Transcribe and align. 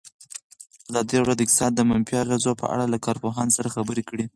ازادي 0.89 1.15
راډیو 1.17 1.37
د 1.37 1.41
اقتصاد 1.45 1.71
د 1.75 1.81
منفي 1.89 2.15
اغېزو 2.23 2.51
په 2.61 2.65
اړه 2.73 2.85
له 2.93 2.97
کارپوهانو 3.05 3.55
سره 3.57 3.73
خبرې 3.75 4.03
کړي. 4.09 4.25